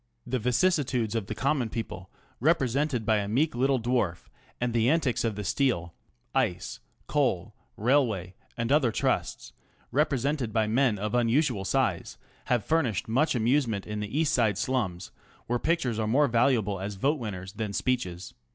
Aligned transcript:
The 0.25 0.39
vicissitudes 0.39 1.13
of 1.13 1.27
the 1.27 1.35
"common 1.35 1.69
people," 1.69 2.09
represented 2.39 3.05
by 3.05 3.17
a 3.17 3.27
meek 3.27 3.53
little 3.53 3.79
dwarf, 3.79 4.29
and 4.59 4.73
the 4.73 4.89
antics 4.89 5.23
of 5.23 5.35
the 5.35 5.43
steel, 5.43 5.93
ice, 6.33 6.79
coal, 7.05 7.53
railway, 7.77 8.33
and 8.57 8.71
other 8.71 8.91
trusts, 8.91 9.53
represented 9.91 10.51
by 10.51 10.65
men 10.65 10.97
of 10.97 11.13
unusual 11.13 11.65
size, 11.65 12.17
have 12.45 12.65
fur 12.65 12.81
nished 12.81 13.07
much 13.07 13.35
amusement 13.35 13.85
in 13.85 13.99
the 13.99 14.19
east 14.19 14.33
side 14.33 14.57
slums, 14.57 15.11
where 15.45 15.59
pictures 15.59 15.99
are 15.99 16.07
more 16.07 16.27
valuable 16.27 16.79
as 16.79 16.95
vote 16.95 17.19
winners 17.19 17.53
than 17.53 17.71
speeches. 17.71 18.33